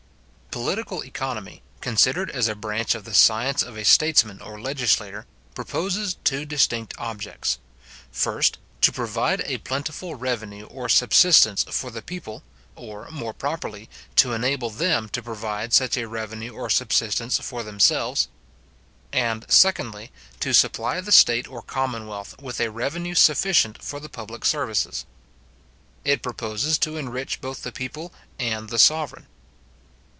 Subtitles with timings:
[0.53, 6.17] Political economy, considered as a branch of the science of a statesman or legislator, proposes
[6.25, 7.57] two distinct objects;
[8.11, 12.43] first, to provide a plentiful revenue or subsistence for the people,
[12.75, 13.87] or, more properly,
[14.17, 18.27] to enable them to provide such a revenue or subsistence for themselves;
[19.13, 20.11] and, secondly,
[20.41, 25.05] to supply the state or commonwealth with a revenue sufficient for the public services.
[26.03, 29.27] It proposes to enrich both the people and the sovereign.